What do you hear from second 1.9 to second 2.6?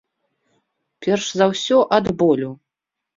ад болю.